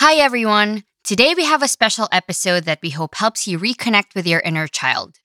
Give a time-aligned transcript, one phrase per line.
[0.00, 0.84] Hi, everyone.
[1.02, 4.68] Today we have a special episode that we hope helps you reconnect with your inner
[4.68, 5.16] child.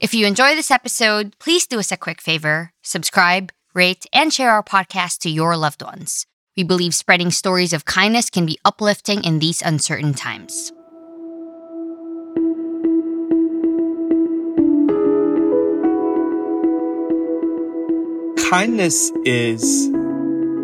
[0.00, 4.50] If you enjoy this episode, please do us a quick favor subscribe, rate, and share
[4.50, 6.24] our podcast to your loved ones.
[6.56, 10.72] We believe spreading stories of kindness can be uplifting in these uncertain times.
[18.48, 19.91] Kindness is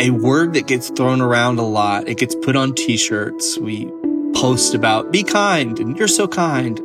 [0.00, 2.08] a word that gets thrown around a lot.
[2.08, 3.58] It gets put on t shirts.
[3.58, 3.90] We
[4.34, 6.78] post about be kind and you're so kind.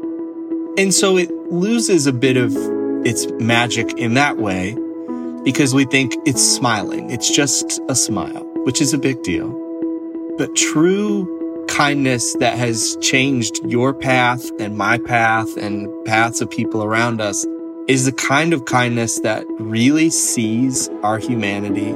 [0.77, 2.51] And so it loses a bit of
[3.05, 4.75] its magic in that way
[5.43, 7.11] because we think it's smiling.
[7.11, 9.51] It's just a smile, which is a big deal.
[10.37, 16.83] But true kindness that has changed your path and my path and paths of people
[16.83, 17.45] around us
[17.87, 21.93] is the kind of kindness that really sees our humanity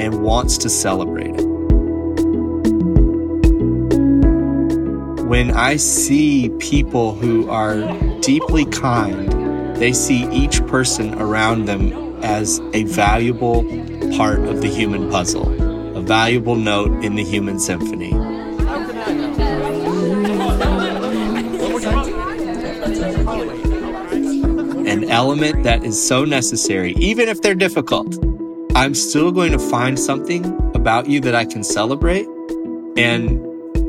[0.00, 1.44] and wants to celebrate it.
[5.26, 7.76] When I see people who are
[8.20, 11.92] deeply kind, they see each person around them
[12.24, 13.62] as a valuable
[14.16, 15.48] part of the human puzzle,
[15.96, 18.12] a valuable note in the human symphony.
[24.88, 28.29] An element that is so necessary, even if they're difficult.
[28.80, 30.42] I'm still going to find something
[30.74, 32.26] about you that I can celebrate.
[32.96, 33.38] And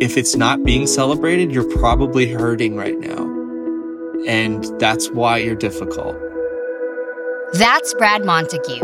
[0.03, 3.23] if it's not being celebrated, you're probably hurting right now.
[4.27, 6.17] And that's why you're difficult.
[7.53, 8.81] That's Brad Montague,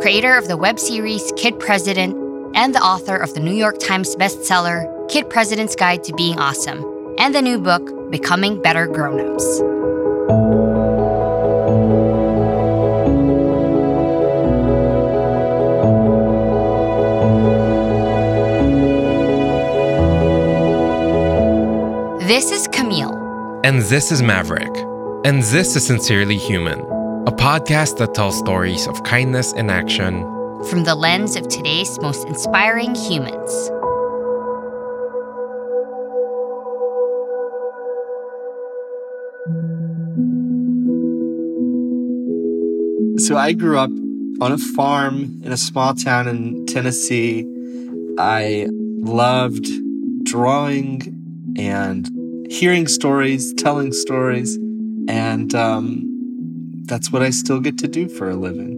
[0.00, 2.16] creator of the web series Kid President
[2.56, 6.84] and the author of the New York Times bestseller Kid President's Guide to Being Awesome
[7.18, 9.79] and the new book Becoming Better Grownups.
[22.30, 23.60] This is Camille.
[23.64, 24.70] And this is Maverick.
[25.24, 26.78] And this is Sincerely Human,
[27.26, 30.20] a podcast that tells stories of kindness in action
[30.70, 33.50] from the lens of today's most inspiring humans.
[43.26, 43.90] So I grew up
[44.40, 47.44] on a farm in a small town in Tennessee.
[48.20, 49.66] I loved
[50.22, 51.16] drawing
[51.56, 52.08] and
[52.50, 54.56] hearing stories, telling stories,
[55.08, 56.04] and um,
[56.84, 58.76] that's what I still get to do for a living.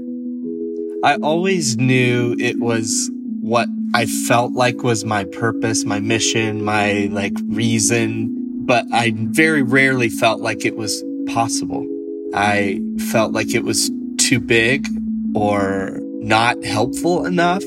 [1.02, 7.08] I always knew it was what I felt like was my purpose, my mission, my
[7.10, 11.86] like reason, but I very rarely felt like it was possible.
[12.34, 12.80] I
[13.10, 14.86] felt like it was too big
[15.34, 17.64] or not helpful enough.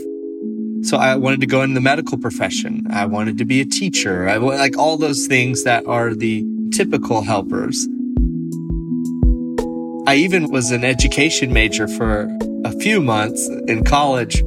[0.85, 2.85] So I wanted to go into the medical profession.
[2.91, 4.29] I wanted to be a teacher.
[4.29, 7.88] I like all those things that are the typical helpers.
[10.07, 12.29] I even was an education major for
[12.66, 14.41] a few months in college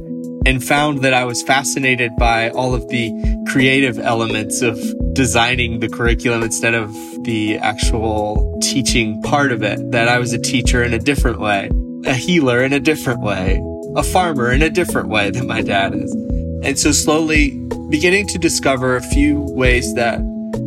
[0.45, 3.11] and found that I was fascinated by all of the
[3.49, 4.79] creative elements of
[5.11, 6.93] designing the curriculum instead of
[7.25, 9.91] the actual teaching part of it.
[9.91, 11.69] That I was a teacher in a different way,
[12.05, 13.61] a healer in a different way,
[13.97, 16.28] a farmer in a different way than my dad is.
[16.63, 17.51] And so slowly
[17.89, 20.19] beginning to discover a few ways that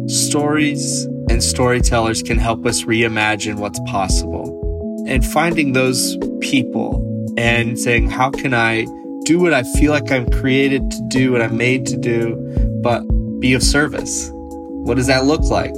[0.08, 4.58] stories and storytellers can help us reimagine what's possible.
[5.06, 8.86] And finding those people and saying, how can I
[9.24, 12.36] do what I feel like I'm created to do, what I'm made to do,
[12.82, 13.02] but
[13.38, 14.30] be of service?
[14.32, 15.74] What does that look like?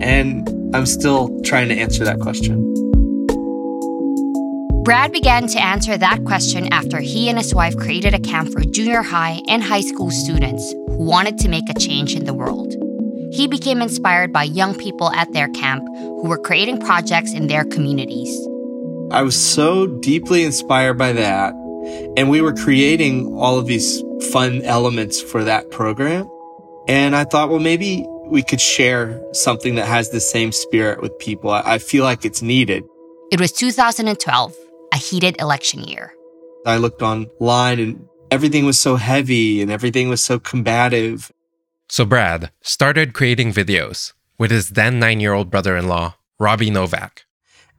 [0.00, 2.74] And I'm still trying to answer that question.
[4.88, 8.62] Brad began to answer that question after he and his wife created a camp for
[8.62, 12.72] junior high and high school students who wanted to make a change in the world.
[13.30, 17.66] He became inspired by young people at their camp who were creating projects in their
[17.66, 18.34] communities.
[19.10, 21.52] I was so deeply inspired by that.
[22.16, 26.30] And we were creating all of these fun elements for that program.
[26.88, 31.18] And I thought, well, maybe we could share something that has the same spirit with
[31.18, 31.50] people.
[31.50, 32.84] I feel like it's needed.
[33.30, 34.56] It was 2012
[34.98, 36.12] a heated election year.
[36.66, 41.30] I looked online and everything was so heavy and everything was so combative.
[41.88, 46.70] So Brad started creating videos with his then nine year old brother in law, Robbie
[46.70, 47.26] Novak.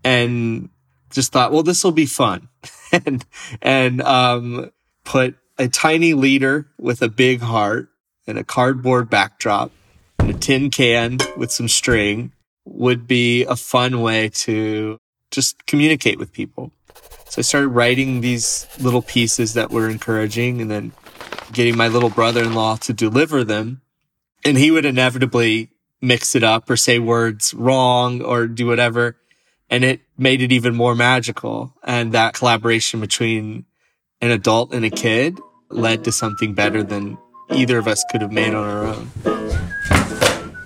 [0.02, 0.70] And
[1.10, 2.48] just thought, well, this will be fun.
[2.94, 3.26] and,
[3.62, 4.72] and, um,
[5.04, 7.90] put a tiny leader with a big heart
[8.28, 9.72] and a cardboard backdrop
[10.20, 12.32] and a tin can with some string
[12.64, 14.98] would be a fun way to
[15.32, 16.72] just communicate with people.
[17.30, 20.94] So I started writing these little pieces that were encouraging and then
[21.54, 23.82] getting my little brother in law to deliver them.
[24.44, 25.70] And he would inevitably
[26.02, 29.16] mix it up or say words wrong or do whatever.
[29.70, 31.76] And it made it even more magical.
[31.84, 33.66] And that collaboration between
[34.22, 35.38] an adult and a kid
[35.70, 37.20] led to something better than
[37.52, 39.12] either of us could have made on our own.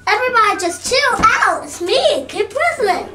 [0.08, 1.66] Everybody just chill out.
[1.66, 3.12] It's me, Kid President.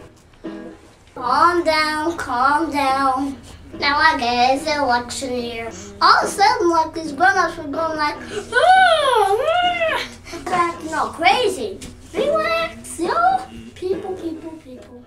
[1.19, 3.37] Calm down, calm down.
[3.81, 5.69] Now I guess it's election year.
[6.01, 8.15] All of a sudden, like these grown-ups were going like,
[8.53, 10.07] ah,
[10.47, 11.81] ah, crazy.
[12.15, 13.39] Relax, yo.
[13.75, 15.05] People, people, people.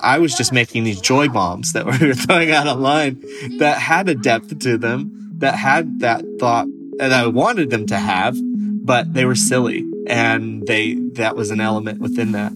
[0.00, 3.22] I was just making these joy bombs that we were throwing out online
[3.58, 7.98] that had a depth to them, that had that thought that I wanted them to
[7.98, 9.84] have, but they were silly.
[10.06, 12.52] And they, that was an element within that.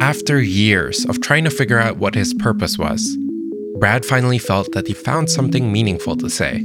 [0.00, 3.18] After years of trying to figure out what his purpose was,
[3.80, 6.64] Brad finally felt that he found something meaningful to say.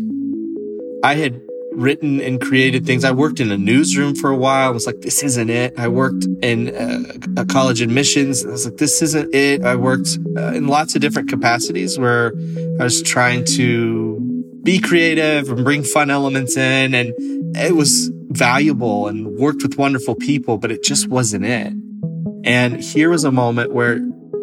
[1.04, 1.42] I had
[1.72, 3.04] written and created things.
[3.04, 4.68] I worked in a newsroom for a while.
[4.68, 5.74] I was like, this isn't it.
[5.80, 8.46] I worked in uh, college admissions.
[8.46, 9.64] I was like, this isn't it.
[9.64, 12.34] I worked uh, in lots of different capacities where
[12.80, 14.20] I was trying to
[14.62, 16.94] be creative and bring fun elements in.
[16.94, 17.14] And
[17.58, 21.74] it was valuable and worked with wonderful people, but it just wasn't it.
[22.44, 24.00] And here was a moment where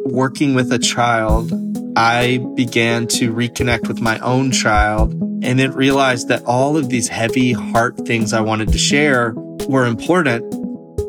[0.06, 1.52] working with a child,
[1.97, 5.12] I began to reconnect with my own child
[5.43, 9.35] and then realized that all of these heavy heart things I wanted to share
[9.69, 10.44] were important,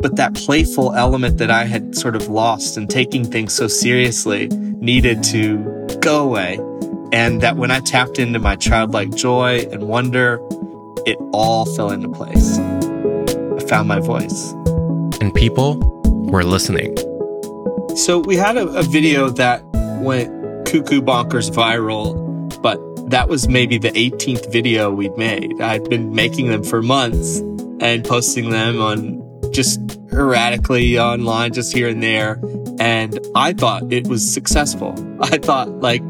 [0.01, 4.47] but that playful element that I had sort of lost and taking things so seriously
[4.47, 6.59] needed to go away.
[7.13, 10.39] And that when I tapped into my childlike joy and wonder,
[11.05, 12.57] it all fell into place.
[12.57, 14.51] I found my voice.
[15.21, 16.00] And people
[16.31, 16.97] were listening.
[17.95, 19.63] So we had a, a video that
[20.01, 20.29] went
[20.65, 22.79] cuckoo bonkers viral, but
[23.09, 25.61] that was maybe the 18th video we'd made.
[25.61, 27.39] I'd been making them for months
[27.81, 29.79] and posting them on just
[30.13, 32.39] erratically online, just here and there.
[32.79, 34.95] And I thought it was successful.
[35.21, 36.01] I thought like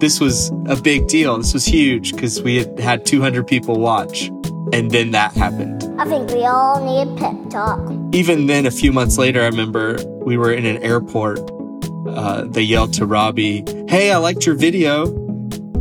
[0.00, 1.38] this was a big deal.
[1.38, 4.28] This was huge because we had had 200 people watch.
[4.72, 5.84] And then that happened.
[5.98, 7.97] I think we all need pep talk.
[8.12, 11.38] Even then, a few months later, I remember we were in an airport.
[12.08, 15.06] Uh, they yelled to Robbie, Hey, I liked your video.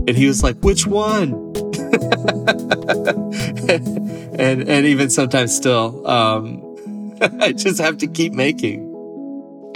[0.08, 1.34] And he was like, which one?
[4.40, 6.64] and, and even sometimes still, um,
[7.42, 8.84] I just have to keep making.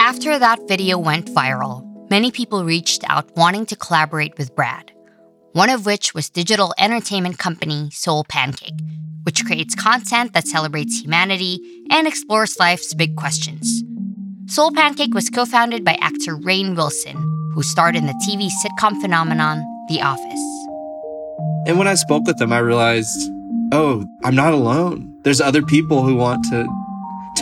[0.00, 4.92] After that video went viral, many people reached out wanting to collaborate with Brad,
[5.52, 8.78] one of which was digital entertainment company Soul Pancake,
[9.24, 11.60] which creates content that celebrates humanity
[11.90, 13.82] and explores life's big questions.
[14.46, 17.16] Soul Pancake was co founded by actor Rainn Wilson,
[17.54, 20.40] who starred in the TV sitcom phenomenon The Office.
[21.66, 23.16] And when I spoke with them, I realized,
[23.72, 25.16] oh, I'm not alone.
[25.22, 26.66] There's other people who want to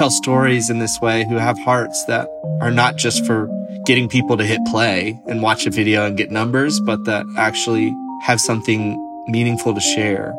[0.00, 2.26] tell stories in this way, who have hearts that
[2.62, 3.50] are not just for
[3.84, 7.94] getting people to hit play and watch a video and get numbers, but that actually
[8.22, 8.96] have something
[9.28, 10.32] meaningful to share.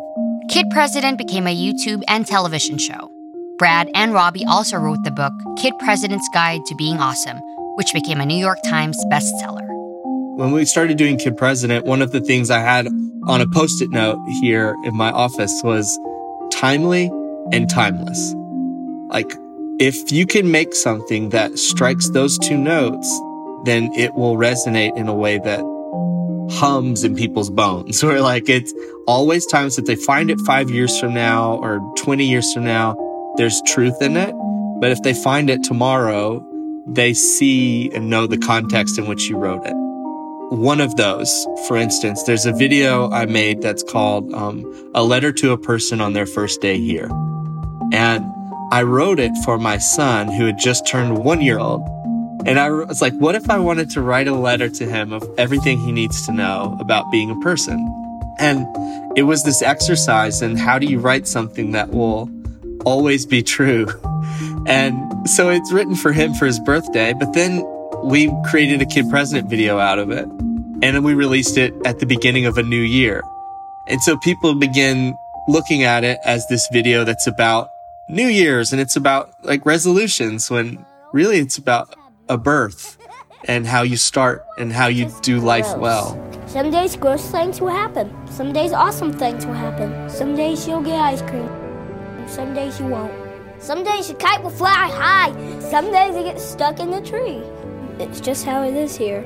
[0.49, 3.11] Kid President became a YouTube and television show.
[3.59, 7.37] Brad and Robbie also wrote the book Kid President's Guide to Being Awesome,
[7.75, 9.67] which became a New York Times bestseller.
[10.37, 12.87] When we started doing Kid President, one of the things I had
[13.27, 15.99] on a post it note here in my office was
[16.51, 17.11] timely
[17.51, 18.33] and timeless.
[19.09, 19.31] Like,
[19.81, 23.09] if you can make something that strikes those two notes,
[23.65, 25.61] then it will resonate in a way that
[26.51, 28.03] hums in people's bones.
[28.03, 28.71] Where like it's
[29.07, 32.95] always times that they find it five years from now or 20 years from now,
[33.37, 34.35] there's truth in it.
[34.79, 36.45] But if they find it tomorrow,
[36.85, 39.73] they see and know the context in which you wrote it.
[40.55, 45.31] One of those, for instance, there's a video I made that's called um, A Letter
[45.33, 47.09] to a Person on Their First Day Here.
[47.91, 48.30] And
[48.71, 51.81] I wrote it for my son who had just turned one year old.
[52.45, 55.29] And I was like, what if I wanted to write a letter to him of
[55.37, 57.85] everything he needs to know about being a person?
[58.39, 58.65] And
[59.17, 62.31] it was this exercise in how do you write something that will
[62.85, 63.87] always be true?
[64.67, 67.65] And so it's written for him for his birthday, but then
[68.03, 70.25] we created a Kid President video out of it.
[70.25, 73.23] And then we released it at the beginning of a new year.
[73.87, 77.71] And so people begin looking at it as this video that's about
[78.09, 81.95] New Year's and it's about like resolutions when really it's about
[82.29, 82.97] a birth
[83.45, 86.19] and how you start and how you do life well.
[86.47, 88.11] Some days gross things will happen.
[88.27, 90.09] Some days awesome things will happen.
[90.09, 91.47] Some days you'll get ice cream.
[91.47, 93.13] And some days you won't.
[93.59, 95.31] Some days your kite will fly high.
[95.59, 97.41] Some days it gets stuck in the tree.
[97.99, 99.23] It's just how it is here.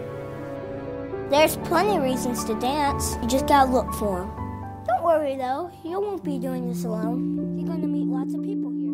[1.29, 3.15] There's plenty of reasons to dance.
[3.21, 4.83] You just gotta look for them.
[4.85, 7.57] Don't worry though, you won't be doing this alone.
[7.57, 8.85] You're gonna lots of people here.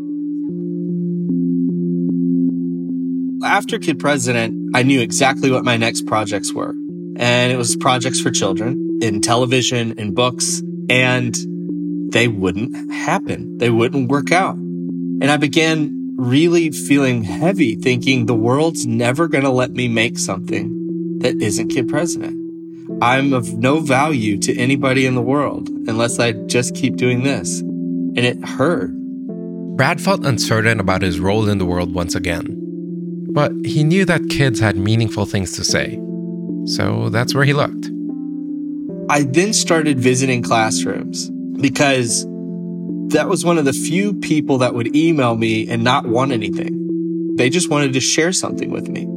[3.43, 6.73] after Kid President, I knew exactly what my next projects were.
[7.17, 11.35] And it was projects for children in television, in books, and
[12.11, 13.57] they wouldn't happen.
[13.57, 14.55] They wouldn't work out.
[14.55, 20.17] And I began really feeling heavy, thinking the world's never going to let me make
[20.17, 22.37] something that isn't Kid President.
[23.01, 27.59] I'm of no value to anybody in the world unless I just keep doing this.
[27.59, 28.91] And it hurt.
[29.81, 32.45] Brad felt uncertain about his role in the world once again.
[33.33, 35.99] But he knew that kids had meaningful things to say.
[36.65, 37.89] So that's where he looked.
[39.09, 42.27] I then started visiting classrooms because
[43.07, 47.33] that was one of the few people that would email me and not want anything.
[47.37, 49.07] They just wanted to share something with me.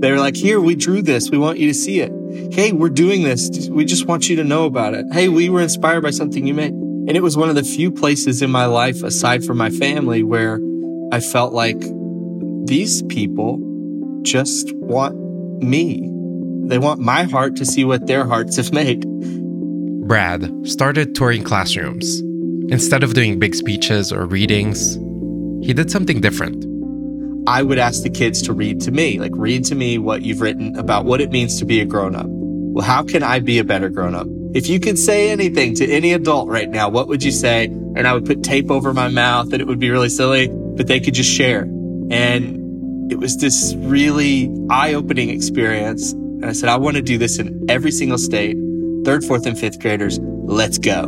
[0.00, 1.28] They were like, here, we drew this.
[1.28, 2.54] We want you to see it.
[2.54, 3.68] Hey, we're doing this.
[3.68, 5.06] We just want you to know about it.
[5.10, 6.83] Hey, we were inspired by something you made.
[7.06, 10.22] And it was one of the few places in my life, aside from my family,
[10.22, 10.58] where
[11.12, 11.80] I felt like
[12.64, 13.60] these people
[14.22, 15.14] just want
[15.62, 16.10] me.
[16.66, 19.04] They want my heart to see what their hearts have made.
[20.08, 22.20] Brad started touring classrooms.
[22.70, 24.94] Instead of doing big speeches or readings,
[25.66, 26.64] he did something different.
[27.46, 30.40] I would ask the kids to read to me, like read to me what you've
[30.40, 32.26] written about what it means to be a grown up.
[32.28, 34.26] Well, how can I be a better grown up?
[34.54, 37.64] If you could say anything to any adult right now, what would you say?
[37.64, 40.86] And I would put tape over my mouth and it would be really silly, but
[40.86, 41.62] they could just share.
[41.62, 46.12] And it was this really eye opening experience.
[46.12, 48.56] And I said, I want to do this in every single state,
[49.04, 50.20] third, fourth, and fifth graders.
[50.20, 51.06] Let's go.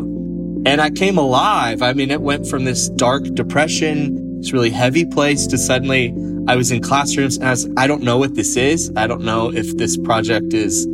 [0.66, 1.82] And I came alive.
[1.82, 6.12] I mean, it went from this dark depression, this really heavy place to suddenly
[6.48, 8.92] I was in classrooms and I was, I don't know what this is.
[8.96, 10.88] I don't know if this project is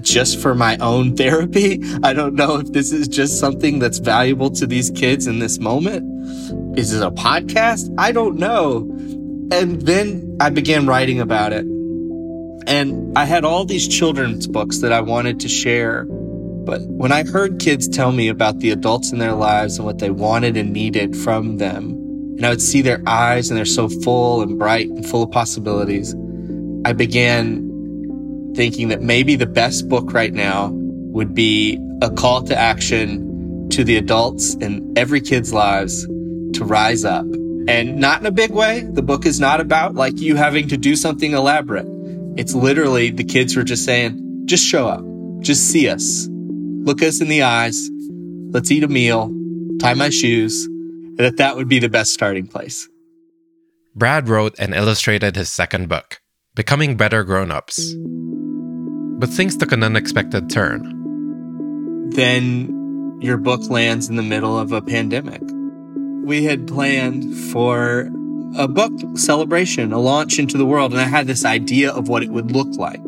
[0.00, 1.82] just for my own therapy.
[2.02, 5.58] I don't know if this is just something that's valuable to these kids in this
[5.58, 6.78] moment.
[6.78, 7.94] Is it a podcast?
[7.98, 8.78] I don't know.
[9.52, 11.66] And then I began writing about it.
[12.66, 16.04] And I had all these children's books that I wanted to share.
[16.04, 19.98] But when I heard kids tell me about the adults in their lives and what
[19.98, 21.90] they wanted and needed from them,
[22.36, 25.30] and I would see their eyes and they're so full and bright and full of
[25.30, 26.14] possibilities,
[26.84, 27.73] I began
[28.54, 33.84] thinking that maybe the best book right now would be a call to action to
[33.84, 36.04] the adults in every kid's lives
[36.54, 37.24] to rise up.
[37.66, 38.82] And not in a big way.
[38.82, 41.86] The book is not about like you having to do something elaborate.
[42.36, 45.04] It's literally the kids were just saying, just show up.
[45.40, 46.28] Just see us.
[46.30, 47.88] Look us in the eyes.
[48.50, 49.32] Let's eat a meal,
[49.80, 52.88] tie my shoes, and that that would be the best starting place.
[53.94, 56.20] Brad wrote and illustrated his second book,
[56.54, 57.94] Becoming Better Grown Ups.
[59.18, 62.10] But things took an unexpected turn.
[62.10, 65.40] Then your book lands in the middle of a pandemic.
[66.24, 68.10] We had planned for
[68.56, 72.22] a book celebration, a launch into the world, and I had this idea of what
[72.22, 73.00] it would look like.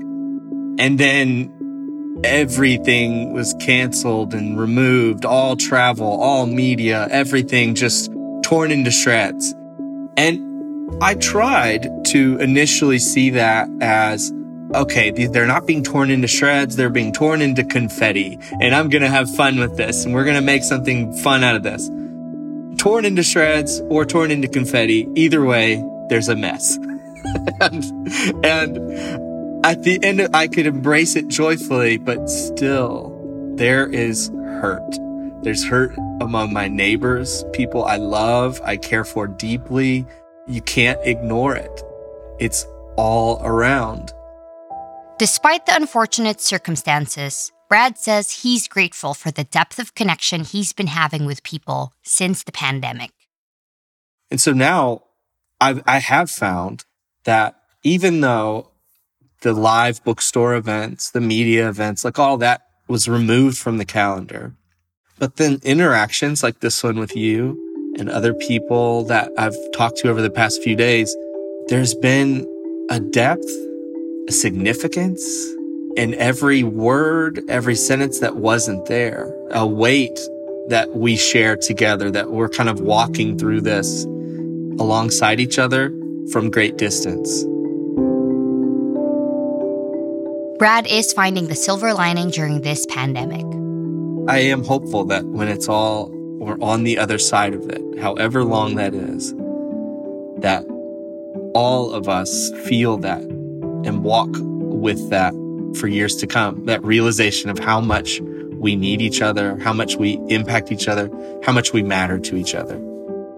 [0.79, 8.11] And then everything was canceled and removed, all travel, all media, everything just
[8.43, 9.55] torn into shreds.
[10.17, 14.33] And I tried to initially see that as
[14.77, 19.09] okay, they're not being torn into shreds, they're being torn into confetti, and I'm gonna
[19.09, 21.91] have fun with this, and we're gonna make something fun out of this.
[22.79, 26.77] Torn into shreds or torn into confetti, either way, there's a mess.
[27.61, 27.85] and,
[28.45, 33.13] and at the end, I could embrace it joyfully, but still,
[33.57, 34.99] there is hurt.
[35.43, 40.07] There's hurt among my neighbors, people I love, I care for deeply.
[40.47, 41.83] You can't ignore it.
[42.39, 42.67] It's
[42.97, 44.13] all around.
[45.19, 50.89] Despite the unfortunate circumstances, Brad says he's grateful for the depth of connection he's been
[50.89, 53.13] having with people since the pandemic.
[54.31, 55.05] And so now
[55.59, 56.85] I've, I have found
[57.25, 58.73] that even though
[59.41, 64.55] the live bookstore events, the media events, like all that was removed from the calendar,
[65.19, 70.11] but then interactions like this one with you and other people that I've talked to
[70.11, 71.17] over the past few days,
[71.69, 72.47] there's been
[72.91, 73.49] a depth
[74.29, 75.25] significance
[75.97, 80.19] in every word, every sentence that wasn't there, a weight
[80.69, 84.05] that we share together, that we're kind of walking through this
[84.79, 85.91] alongside each other
[86.31, 87.45] from great distance.
[90.59, 93.45] Brad is finding the silver lining during this pandemic.
[94.29, 98.43] I am hopeful that when it's all, we're on the other side of it, however
[98.43, 99.35] long that is,
[100.41, 100.65] that
[101.55, 103.23] all of us feel that
[103.87, 105.33] and walk with that
[105.79, 106.67] for years to come.
[106.67, 111.11] That realization of how much we need each other, how much we impact each other,
[111.45, 112.79] how much we matter to each other.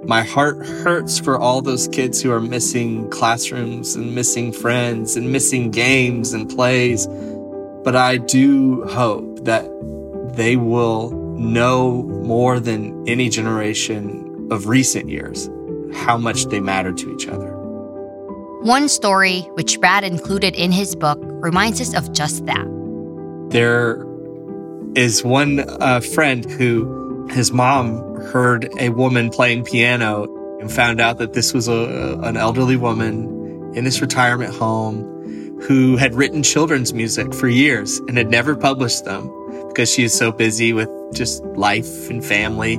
[0.05, 5.31] My heart hurts for all those kids who are missing classrooms and missing friends and
[5.31, 7.07] missing games and plays.
[7.85, 9.69] But I do hope that
[10.35, 15.51] they will know more than any generation of recent years
[15.93, 17.58] how much they matter to each other.
[18.63, 22.67] One story, which Brad included in his book, reminds us of just that.
[23.51, 24.05] There
[24.97, 30.25] is one uh, friend who his mom heard a woman playing piano
[30.59, 35.97] and found out that this was a, an elderly woman in this retirement home who
[35.97, 39.31] had written children's music for years and had never published them
[39.69, 42.75] because she is so busy with just life and family.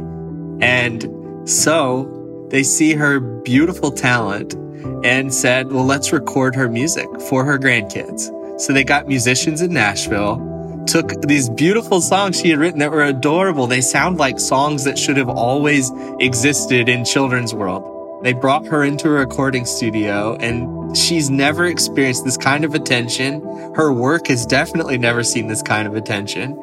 [0.60, 1.08] And
[1.50, 4.56] so they see her beautiful talent
[5.04, 8.36] and said, well, let's record her music for her grandkids.
[8.60, 13.06] So they got musicians in Nashville, took these beautiful songs she had written that were
[13.06, 13.68] adorable.
[13.68, 18.24] They sound like songs that should have always existed in children's world.
[18.24, 23.42] They brought her into a recording studio and she's never experienced this kind of attention.
[23.76, 26.58] Her work has definitely never seen this kind of attention.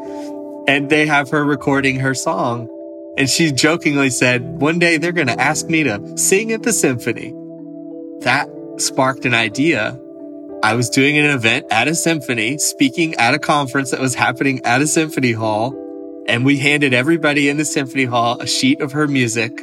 [0.69, 2.69] And they have her recording her song.
[3.17, 6.73] And she jokingly said, one day they're going to ask me to sing at the
[6.75, 7.33] symphony
[8.21, 9.99] that sparked an idea.
[10.63, 14.65] I was doing an event at a symphony, speaking at a conference that was happening
[14.65, 15.75] at a symphony hall.
[16.27, 19.63] And we handed everybody in the symphony hall a sheet of her music,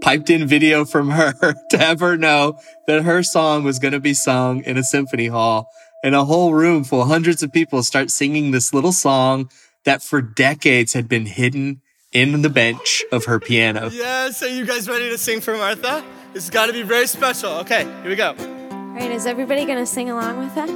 [0.00, 1.32] piped in video from her
[1.70, 5.26] to have her know that her song was going to be sung in a symphony
[5.26, 5.68] hall.
[6.04, 9.50] And a whole room full, of hundreds of people start singing this little song
[9.84, 11.80] that for decades had been hidden
[12.12, 13.90] in the bench of her piano.
[13.90, 16.04] Yes, are you guys ready to sing for Martha?
[16.34, 17.50] This has got to be very special.
[17.60, 18.34] Okay, here we go.
[18.36, 20.68] All right, is everybody going to sing along with us?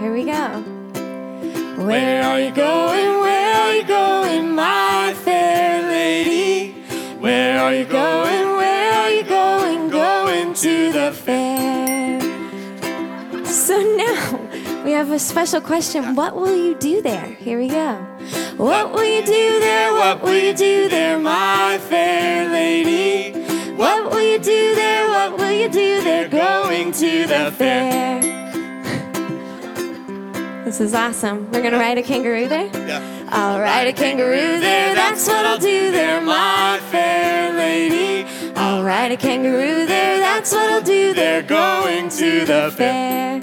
[0.00, 0.60] Here we go.
[1.84, 3.20] Where are you going?
[3.20, 6.72] Where are you going, my fair lady?
[7.20, 8.56] Where are you going?
[8.56, 9.88] Where are you going?
[9.88, 12.20] Going to the fair.
[13.44, 16.16] So now we have a special question.
[16.16, 17.26] What will you do there?
[17.26, 17.94] Here we go.
[18.56, 19.92] What will you do there?
[19.92, 23.25] What will you do there, my fair lady?
[23.76, 25.08] What will you do there?
[25.08, 26.28] What will you do there?
[26.28, 28.22] Going to the fair.
[30.66, 31.48] This is awesome.
[31.52, 32.66] We're gonna ride a kangaroo there?
[32.88, 33.28] Yeah.
[33.28, 38.28] I'll ride a kangaroo there, that's what I'll do there, my fair lady.
[38.56, 43.38] I'll ride a kangaroo there, that's what I'll do there, going to the fair.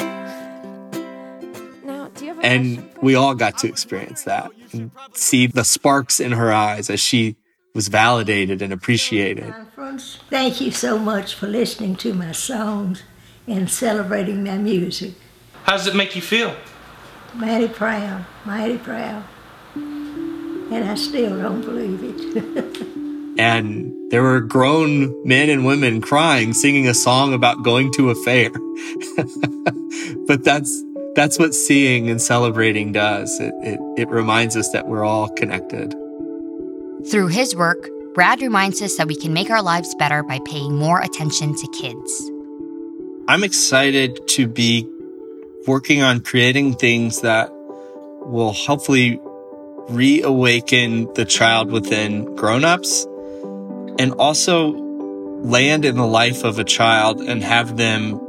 [1.86, 5.64] Now, do you have a And we all got to experience that and see the
[5.64, 7.38] sparks in her eyes as she
[7.74, 9.54] was validated and appreciated.
[9.84, 10.20] Conference.
[10.30, 13.04] Thank you so much for listening to my songs
[13.48, 15.14] and celebrating my music.
[15.64, 16.56] How does it make you feel?
[17.34, 19.26] Mighty proud, mighty proud.
[19.76, 22.88] And I still don't believe it.
[23.36, 28.16] And there were grown men and women crying, singing a song about going to a
[28.16, 28.52] fair.
[30.28, 30.84] but that's,
[31.16, 33.40] that's what seeing and celebrating does.
[33.40, 35.96] It, it, it reminds us that we're all connected.
[37.10, 40.76] Through his work, Brad reminds us that we can make our lives better by paying
[40.76, 42.30] more attention to kids.
[43.28, 44.88] I'm excited to be
[45.66, 49.20] working on creating things that will hopefully
[49.90, 53.06] reawaken the child within grown-ups
[53.98, 54.74] and also
[55.42, 58.20] land in the life of a child and have them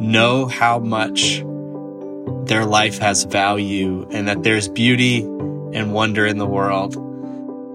[0.00, 1.44] know how much
[2.48, 6.96] their life has value and that there's beauty and wonder in the world.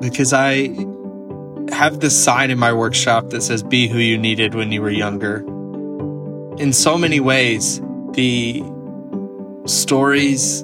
[0.01, 0.75] Because I
[1.71, 4.89] have this sign in my workshop that says, be who you needed when you were
[4.89, 5.43] younger
[6.59, 8.61] in so many ways, the
[9.65, 10.63] stories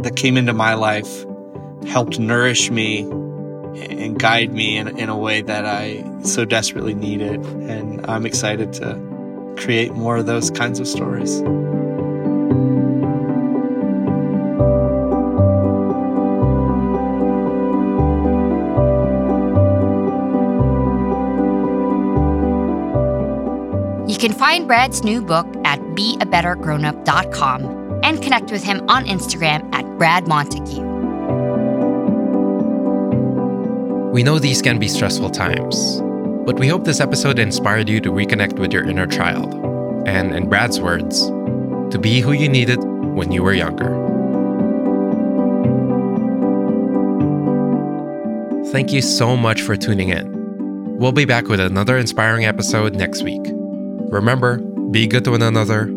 [0.00, 1.26] that came into my life
[1.86, 7.44] helped nourish me and guide me in, in a way that I so desperately needed.
[7.44, 11.42] And I'm excited to create more of those kinds of stories.
[24.26, 30.26] Can find Brad's new book at beabettergrownup.com and connect with him on Instagram at Brad
[30.26, 30.82] Montague.
[34.10, 36.00] We know these can be stressful times,
[36.44, 39.54] but we hope this episode inspired you to reconnect with your inner child.
[40.08, 41.28] And in Brad's words,
[41.92, 43.94] to be who you needed when you were younger.
[48.72, 50.98] Thank you so much for tuning in.
[50.98, 53.55] We'll be back with another inspiring episode next week.
[54.16, 54.56] Remember,
[54.90, 55.88] be good to one another,